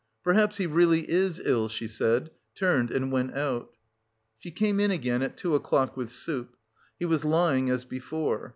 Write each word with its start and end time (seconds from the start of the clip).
"Perhaps 0.23 0.57
he 0.57 0.65
really 0.65 1.07
is 1.07 1.39
ill," 1.45 1.67
she 1.69 1.87
said, 1.87 2.31
turned 2.55 2.89
and 2.89 3.11
went 3.11 3.35
out. 3.35 3.75
She 4.39 4.49
came 4.49 4.79
in 4.79 4.89
again 4.89 5.21
at 5.21 5.37
two 5.37 5.53
o'clock 5.53 5.95
with 5.95 6.11
soup. 6.11 6.57
He 6.97 7.05
was 7.05 7.23
lying 7.23 7.69
as 7.69 7.85
before. 7.85 8.49